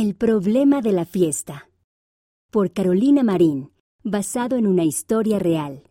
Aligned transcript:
El 0.00 0.14
problema 0.14 0.80
de 0.80 0.92
la 0.92 1.04
fiesta. 1.04 1.68
Por 2.52 2.72
Carolina 2.72 3.24
Marín, 3.24 3.72
basado 4.04 4.54
en 4.54 4.68
una 4.68 4.84
historia 4.84 5.40
real. 5.40 5.90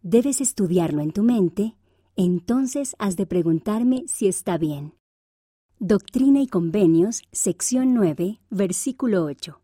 Debes 0.00 0.40
estudiarlo 0.40 1.02
en 1.02 1.10
tu 1.10 1.24
mente, 1.24 1.74
entonces 2.14 2.94
has 3.00 3.16
de 3.16 3.26
preguntarme 3.26 4.04
si 4.06 4.28
está 4.28 4.58
bien. 4.58 4.94
Doctrina 5.80 6.40
y 6.40 6.46
Convenios, 6.46 7.22
sección 7.32 7.94
9, 7.94 8.38
versículo 8.50 9.24
8. 9.24 9.60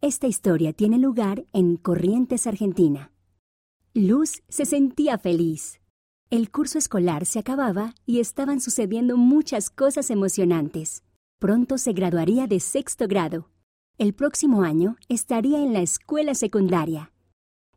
Esta 0.00 0.26
historia 0.26 0.72
tiene 0.72 0.98
lugar 0.98 1.46
en 1.52 1.76
Corrientes, 1.76 2.48
Argentina. 2.48 3.12
Luz 3.94 4.42
se 4.48 4.64
sentía 4.64 5.18
feliz. 5.18 5.80
El 6.30 6.50
curso 6.50 6.78
escolar 6.78 7.24
se 7.26 7.38
acababa 7.38 7.94
y 8.06 8.18
estaban 8.18 8.60
sucediendo 8.60 9.16
muchas 9.16 9.70
cosas 9.70 10.10
emocionantes. 10.10 11.04
Pronto 11.40 11.78
se 11.78 11.94
graduaría 11.94 12.46
de 12.46 12.60
sexto 12.60 13.08
grado. 13.08 13.48
El 13.96 14.12
próximo 14.12 14.60
año 14.60 14.96
estaría 15.08 15.62
en 15.62 15.72
la 15.72 15.80
escuela 15.80 16.34
secundaria. 16.34 17.12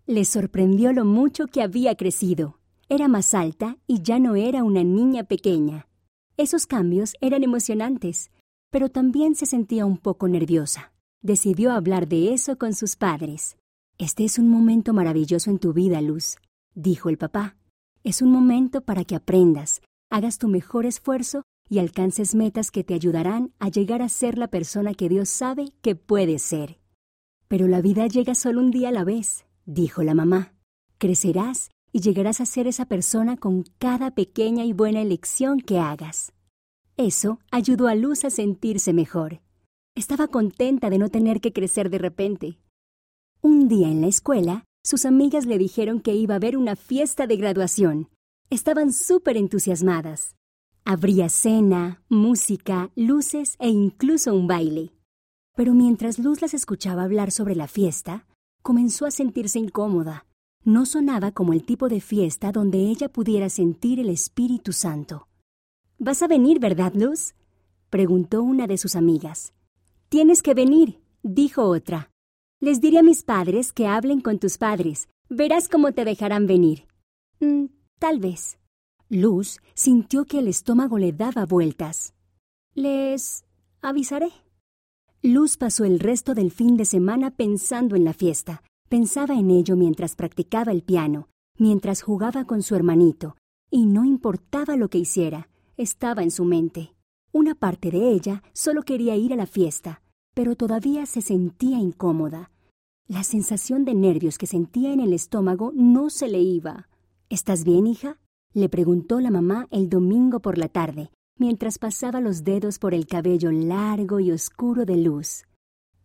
Le 0.06 0.26
sorprendió 0.26 0.92
lo 0.92 1.06
mucho 1.06 1.48
que 1.48 1.62
había 1.62 1.96
crecido. 1.96 2.60
Era 2.90 3.08
más 3.08 3.34
alta 3.34 3.78
y 3.88 4.02
ya 4.02 4.20
no 4.20 4.36
era 4.36 4.66
una 4.66 4.84
niña 4.84 5.23
pequeña. 5.23 5.88
Esos 6.36 6.66
cambios 6.66 7.14
eran 7.22 7.42
emocionantes, 7.42 8.32
pero 8.70 8.90
también 8.90 9.34
se 9.34 9.46
sentía 9.46 9.86
un 9.86 9.98
poco 9.98 10.28
nerviosa. 10.28 10.92
Decidió 11.22 11.72
hablar 11.72 12.09
de 12.09 12.34
eso 12.34 12.58
con 12.58 12.73
sus 12.73 12.98
padres. 12.98 13.56
Este 13.98 14.26
es 14.26 14.40
un 14.40 14.50
momento 14.50 14.92
maravilloso 14.92 15.50
en 15.50 15.59
tu 15.59 15.72
vida, 15.72 16.02
Luz, 16.02 16.36
dijo 16.76 17.08
el 17.08 17.18
papá. 17.18 17.56
Es 18.04 18.22
un 18.22 18.30
momento 18.30 18.82
para 18.82 19.06
que 19.06 19.16
aprendas, 19.16 19.82
hagas 20.09 20.38
tu 20.38 20.50
mejor 20.50 20.86
esfuerzo 20.86 21.44
y 21.73 21.80
alcances 21.80 22.36
metas 22.36 22.70
que 22.70 22.84
te 22.84 22.94
ayudarán 22.94 23.52
a 23.58 23.68
llegar 23.68 24.04
a 24.04 24.09
ser 24.09 24.38
la 24.38 24.48
persona 24.48 24.94
que 24.94 25.09
Dios 25.09 25.27
sabe 25.27 25.73
que 25.81 25.95
puedes 25.95 26.44
ser. 26.44 26.77
Pero 27.48 27.68
la 27.68 27.81
vida 27.81 28.05
llega 28.05 28.36
solo 28.36 28.59
un 28.59 28.70
día 28.70 28.90
a 28.90 28.91
la 28.91 29.04
vez, 29.04 29.48
dijo 29.66 30.03
la 30.03 30.14
mamá. 30.14 30.53
Crecerás 31.00 31.72
y 31.92 32.02
llegarás 32.02 32.42
a 32.42 32.45
ser 32.45 32.67
esa 32.67 32.86
persona 32.86 33.38
con 33.38 33.64
cada 33.80 34.11
pequeña 34.11 34.66
y 34.66 34.72
buena 34.72 35.02
elección 35.02 35.61
que 35.61 35.80
hagas. 35.80 36.33
Eso 36.95 37.39
ayudó 37.50 37.88
a 37.88 37.95
Luz 37.95 38.23
a 38.23 38.30
sentirse 38.30 38.94
mejor. 38.94 39.42
Estaba 39.95 40.28
contenta 40.28 40.92
de 40.92 41.00
no 41.00 41.09
tener 41.09 41.42
que 41.42 41.53
crecer 41.53 41.89
de 41.89 41.98
repente. 41.98 42.59
Un 43.42 43.67
día 43.67 43.88
en 43.88 44.02
la 44.02 44.08
escuela, 44.08 44.64
sus 44.83 45.05
amigas 45.05 45.48
le 45.48 45.58
dijeron 45.58 46.02
que 46.02 46.14
iba 46.14 46.36
a 46.36 46.38
haber 46.38 46.55
una 46.55 46.76
fiesta 46.76 47.26
de 47.26 47.36
graduación. 47.36 48.09
Estaban 48.52 48.94
súper 48.94 49.38
entusiasmadas. 49.38 50.36
Habría 50.86 51.30
cena, 51.30 52.02
música, 52.09 52.92
luces 52.95 53.56
e 53.59 53.70
incluso 53.70 54.36
un 54.36 54.48
baile. 54.48 54.92
Pero 55.56 55.73
mientras 55.73 56.20
Luz 56.20 56.42
las 56.42 56.53
escuchaba 56.53 57.03
hablar 57.03 57.31
sobre 57.31 57.56
la 57.56 57.67
fiesta, 57.67 58.28
comenzó 58.62 59.06
a 59.06 59.11
sentirse 59.11 59.59
incómoda. 59.59 60.26
No 60.66 60.86
sonaba 60.86 61.31
como 61.31 61.54
el 61.54 61.64
tipo 61.64 61.88
de 61.88 62.02
fiesta 62.02 62.52
donde 62.52 62.80
ella 62.80 63.08
pudiera 63.08 63.50
sentir 63.50 64.02
el 64.02 64.09
Espíritu 64.09 64.73
Santo. 64.73 65.30
¿Vas 66.00 66.22
a 66.22 66.28
venir, 66.28 66.59
verdad, 66.59 66.94
Luz? 66.95 67.34
preguntó 67.89 68.44
una 68.44 68.67
de 68.67 68.78
sus 68.78 68.98
amigas. 68.98 69.54
Tienes 70.09 70.42
que 70.42 70.54
venir, 70.54 71.00
dijo 71.22 71.64
otra. 71.64 72.11
Les 72.59 72.81
diré 72.81 73.00
a 73.00 73.04
mis 73.04 73.23
padres 73.23 73.72
que 73.72 73.88
hablen 73.88 74.20
con 74.20 74.38
tus 74.38 74.58
padres. 74.58 75.08
Verás 75.30 75.70
cómo 75.70 75.94
te 75.94 76.04
dejarán 76.04 76.45
venir. 76.45 76.88
Mm, 77.39 77.66
tal 78.00 78.20
vez. 78.20 78.58
Luz 79.14 79.59
sintió 79.75 80.25
que 80.25 80.39
el 80.39 80.47
estómago 80.47 80.97
le 80.97 81.14
daba 81.14 81.45
vueltas. 81.45 82.16
Les 82.73 83.45
avisaré. 83.80 84.30
Luz 85.22 85.55
pasó 85.55 85.86
el 85.86 86.00
resto 86.00 86.33
del 86.33 86.50
fin 86.50 86.78
de 86.78 86.86
semana 86.86 87.30
pensando 87.30 87.95
en 87.95 88.05
la 88.05 88.14
fiesta. 88.14 88.64
Pensaba 88.89 89.36
en 89.36 89.52
ello 89.52 89.75
mientras 89.75 90.16
practicaba 90.16 90.72
el 90.72 90.81
piano, 90.81 91.30
mientras 91.59 92.02
jugaba 92.02 92.45
con 92.45 92.64
su 92.64 92.73
hermanito, 92.73 93.38
y 93.70 93.86
no 93.86 94.04
importaba 94.04 94.77
lo 94.77 94.89
que 94.89 94.98
hiciera, 94.98 95.48
estaba 95.77 96.23
en 96.23 96.32
su 96.32 96.43
mente. 96.43 96.95
Una 97.32 97.54
parte 97.54 97.92
de 97.92 98.09
ella 98.09 98.42
solo 98.52 98.82
quería 98.82 99.15
ir 99.15 99.32
a 99.32 99.36
la 99.36 99.45
fiesta, 99.45 100.02
pero 100.33 100.55
todavía 100.55 101.05
se 101.05 101.21
sentía 101.21 101.77
incómoda. 101.77 102.49
La 103.08 103.23
sensación 103.23 103.86
de 103.86 103.93
nervios 103.93 104.39
que 104.39 104.48
sentía 104.48 104.92
en 104.92 105.02
el 105.02 105.14
estómago 105.14 105.71
no 105.76 106.09
se 106.09 106.27
le 106.27 106.39
iba. 106.42 106.89
¿Estás 107.30 107.64
bien, 107.64 107.86
hija? 107.86 108.17
Le 108.53 108.69
preguntó 108.69 109.19
la 109.19 109.31
mamá 109.31 109.67
el 109.71 109.89
domingo 109.89 110.39
por 110.39 110.58
la 110.58 110.67
tarde, 110.67 111.11
mientras 111.37 111.80
pasaba 111.80 112.21
los 112.21 112.43
dedos 112.43 112.80
por 112.80 112.93
el 112.93 113.08
cabello 113.08 113.52
largo 113.52 114.19
y 114.19 114.31
oscuro 114.31 114.86
de 114.86 114.97
Luz. 114.97 115.43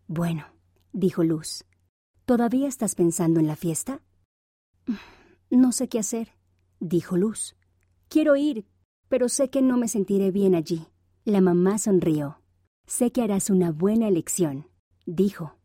Bueno, 0.06 0.44
dijo 0.92 1.24
Luz. 1.24 1.64
¿Todavía 2.24 2.68
estás 2.68 2.94
pensando 2.94 3.40
en 3.40 3.46
la 3.46 3.56
fiesta? 3.56 4.02
No 5.50 5.72
sé 5.72 5.88
qué 5.88 5.98
hacer, 5.98 6.34
dijo 6.80 7.16
Luz. 7.16 7.56
Quiero 8.08 8.36
ir, 8.36 8.66
pero 9.08 9.28
sé 9.28 9.50
que 9.50 9.62
no 9.62 9.76
me 9.76 9.88
sentiré 9.88 10.30
bien 10.30 10.54
allí. 10.54 10.86
La 11.24 11.40
mamá 11.40 11.78
sonrió. 11.78 12.40
Sé 12.86 13.12
que 13.12 13.22
harás 13.22 13.50
una 13.50 13.70
buena 13.70 14.08
elección, 14.08 14.66
dijo. 15.04 15.56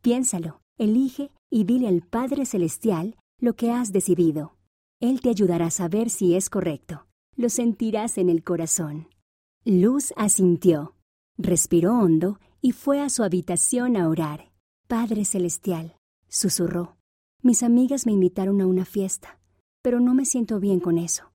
Piénsalo, 0.00 0.62
Elige 0.78 1.30
y 1.48 1.62
dile 1.64 1.86
al 1.86 2.02
Padre 2.02 2.44
Celestial 2.44 3.16
lo 3.38 3.54
que 3.54 3.70
has 3.70 3.92
decidido. 3.92 4.56
Él 5.02 5.20
te 5.20 5.30
ayudará 5.30 5.66
a 5.66 5.70
saber 5.72 6.10
si 6.10 6.36
es 6.36 6.48
correcto. 6.48 7.08
Lo 7.34 7.48
sentirás 7.48 8.18
en 8.18 8.28
el 8.28 8.44
corazón. 8.44 9.08
Luz 9.64 10.14
asintió, 10.16 10.94
respiró 11.36 11.98
hondo 11.98 12.38
y 12.60 12.70
fue 12.70 13.00
a 13.00 13.10
su 13.10 13.24
habitación 13.24 13.96
a 13.96 14.08
orar. 14.08 14.52
Padre 14.86 15.24
Celestial, 15.24 15.96
susurró. 16.28 16.98
Mis 17.42 17.64
amigas 17.64 18.06
me 18.06 18.12
invitaron 18.12 18.60
a 18.60 18.68
una 18.68 18.84
fiesta, 18.84 19.40
pero 19.82 19.98
no 19.98 20.14
me 20.14 20.24
siento 20.24 20.60
bien 20.60 20.78
con 20.78 20.98
eso. 20.98 21.32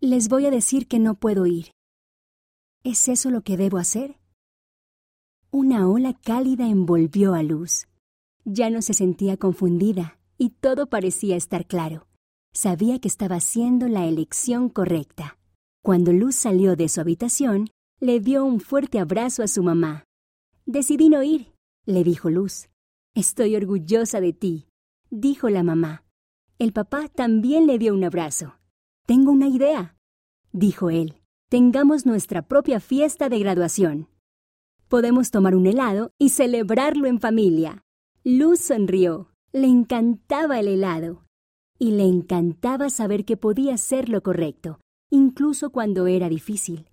Les 0.00 0.28
voy 0.28 0.44
a 0.44 0.50
decir 0.50 0.86
que 0.86 0.98
no 0.98 1.14
puedo 1.14 1.46
ir. 1.46 1.70
¿Es 2.84 3.08
eso 3.08 3.30
lo 3.30 3.40
que 3.40 3.56
debo 3.56 3.78
hacer? 3.78 4.18
Una 5.50 5.88
ola 5.88 6.12
cálida 6.12 6.68
envolvió 6.68 7.32
a 7.32 7.42
Luz. 7.42 7.86
Ya 8.44 8.68
no 8.68 8.82
se 8.82 8.92
sentía 8.92 9.38
confundida 9.38 10.18
y 10.36 10.50
todo 10.50 10.88
parecía 10.88 11.36
estar 11.36 11.66
claro. 11.66 12.06
Sabía 12.54 12.98
que 12.98 13.08
estaba 13.08 13.36
haciendo 13.36 13.88
la 13.88 14.06
elección 14.06 14.68
correcta. 14.68 15.38
Cuando 15.82 16.12
Luz 16.12 16.34
salió 16.34 16.76
de 16.76 16.88
su 16.90 17.00
habitación, 17.00 17.70
le 17.98 18.20
dio 18.20 18.44
un 18.44 18.60
fuerte 18.60 18.98
abrazo 18.98 19.42
a 19.42 19.48
su 19.48 19.62
mamá. 19.62 20.04
Decidí 20.66 21.08
no 21.08 21.22
ir, 21.22 21.54
le 21.86 22.04
dijo 22.04 22.28
Luz. 22.28 22.68
Estoy 23.14 23.56
orgullosa 23.56 24.20
de 24.20 24.34
ti, 24.34 24.68
dijo 25.10 25.48
la 25.48 25.62
mamá. 25.62 26.04
El 26.58 26.72
papá 26.72 27.08
también 27.08 27.66
le 27.66 27.78
dio 27.78 27.94
un 27.94 28.04
abrazo. 28.04 28.58
Tengo 29.06 29.32
una 29.32 29.48
idea, 29.48 29.96
dijo 30.52 30.90
él. 30.90 31.22
Tengamos 31.48 32.06
nuestra 32.06 32.42
propia 32.42 32.80
fiesta 32.80 33.28
de 33.28 33.38
graduación. 33.38 34.08
Podemos 34.88 35.30
tomar 35.30 35.54
un 35.54 35.66
helado 35.66 36.12
y 36.18 36.28
celebrarlo 36.28 37.06
en 37.06 37.18
familia. 37.18 37.82
Luz 38.24 38.60
sonrió. 38.60 39.30
Le 39.52 39.66
encantaba 39.66 40.60
el 40.60 40.68
helado. 40.68 41.24
Y 41.82 41.90
le 41.90 42.04
encantaba 42.04 42.90
saber 42.90 43.24
que 43.24 43.36
podía 43.36 43.76
ser 43.76 44.08
lo 44.08 44.22
correcto, 44.22 44.78
incluso 45.10 45.70
cuando 45.70 46.06
era 46.06 46.28
difícil. 46.28 46.88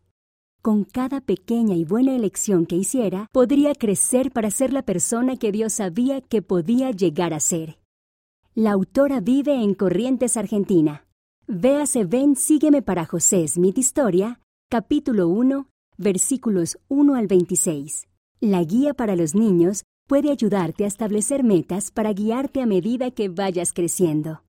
Con 0.63 0.83
cada 0.83 1.21
pequeña 1.21 1.75
y 1.75 1.85
buena 1.85 2.15
elección 2.15 2.65
que 2.65 2.75
hiciera, 2.75 3.27
podría 3.31 3.75
crecer 3.75 4.31
para 4.31 4.49
ser 4.49 4.73
la 4.73 4.81
persona 4.81 5.37
que 5.37 5.51
Dios 5.51 5.73
sabía 5.73 6.21
que 6.21 6.41
podía 6.41 6.89
llegar 6.89 7.35
a 7.35 7.39
ser. 7.39 7.77
La 8.55 8.71
autora 8.71 9.19
vive 9.19 9.61
en 9.61 9.75
Corrientes, 9.75 10.37
Argentina. 10.37 11.05
Véase 11.45 12.05
Ven, 12.05 12.35
sígueme 12.35 12.81
para 12.81 13.05
José 13.05 13.47
Smith 13.47 13.77
Historia, 13.77 14.41
capítulo 14.71 15.27
1, 15.27 15.67
versículos 15.99 16.79
1 16.87 17.13
al 17.13 17.27
26. 17.27 18.07
La 18.39 18.63
guía 18.63 18.95
para 18.95 19.15
los 19.15 19.35
niños 19.35 19.83
puede 20.07 20.31
ayudarte 20.31 20.85
a 20.85 20.87
establecer 20.87 21.43
metas 21.43 21.91
para 21.91 22.11
guiarte 22.11 22.63
a 22.63 22.65
medida 22.65 23.11
que 23.11 23.29
vayas 23.29 23.71
creciendo. 23.71 24.37